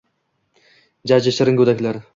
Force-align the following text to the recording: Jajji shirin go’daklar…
Jajji 1.13 1.37
shirin 1.41 1.61
go’daklar… 1.65 2.07